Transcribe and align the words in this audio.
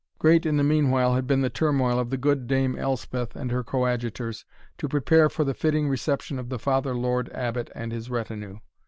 Great, 0.17 0.47
in 0.47 0.57
the 0.57 0.63
meanwhile, 0.63 1.13
had 1.13 1.27
been 1.27 1.41
the 1.41 1.49
turmoil 1.51 1.99
of 1.99 2.09
the 2.09 2.17
good 2.17 2.47
Dame 2.47 2.75
Elspeth 2.75 3.35
and 3.35 3.51
her 3.51 3.63
coadjutors, 3.63 4.45
to 4.79 4.89
prepare 4.89 5.29
for 5.29 5.43
the 5.43 5.53
fitting 5.53 5.87
reception 5.89 6.39
of 6.39 6.49
the 6.49 6.57
Father 6.57 6.95
Lord 6.95 7.29
Abbot 7.33 7.69
and 7.75 7.91
his 7.91 8.09
retinue. 8.09 8.57